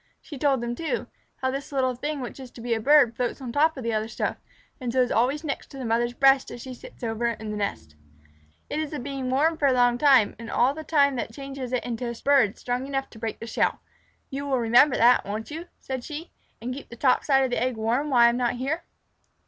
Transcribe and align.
She 0.19 0.35
told 0.39 0.61
them, 0.61 0.73
too, 0.73 1.05
how 1.35 1.51
this 1.51 1.71
little 1.71 1.93
thing 1.93 2.21
which 2.21 2.39
is 2.39 2.49
to 2.53 2.61
be 2.61 2.73
a 2.73 2.79
bird 2.79 3.15
floats 3.15 3.39
on 3.39 3.51
top 3.51 3.77
of 3.77 3.83
the 3.83 3.93
other 3.93 4.07
stuff, 4.07 4.37
and 4.79 4.91
so 4.91 4.99
is 4.99 5.11
always 5.11 5.43
next 5.43 5.67
to 5.67 5.77
the 5.77 5.85
mother's 5.85 6.15
breast 6.15 6.49
as 6.49 6.59
she 6.63 6.73
sits 6.73 7.03
over 7.03 7.27
it 7.27 7.39
on 7.39 7.51
the 7.51 7.55
nest. 7.57 7.95
"It 8.67 8.79
is 8.79 8.89
the 8.89 8.97
being 8.97 9.29
warm 9.29 9.57
for 9.59 9.67
a 9.67 9.73
long 9.73 9.99
time 9.99 10.35
and 10.39 10.49
all 10.49 10.73
the 10.73 10.83
time 10.83 11.17
that 11.17 11.31
changes 11.35 11.71
it 11.71 11.85
into 11.85 12.09
a 12.09 12.15
bird 12.25 12.57
strong 12.57 12.87
enough 12.87 13.11
to 13.11 13.19
break 13.19 13.39
the 13.39 13.45
shell. 13.45 13.79
You 14.31 14.47
will 14.47 14.57
remember 14.57 14.97
that, 14.97 15.23
won't 15.23 15.51
you," 15.51 15.67
said 15.79 16.03
she, 16.03 16.31
"and 16.59 16.73
keep 16.73 16.89
the 16.89 16.95
top 16.95 17.23
side 17.23 17.43
of 17.43 17.51
the 17.51 17.61
eggs 17.61 17.77
warm 17.77 18.09
when 18.09 18.21
I 18.23 18.29
am 18.29 18.37
not 18.37 18.53
here?" 18.55 18.85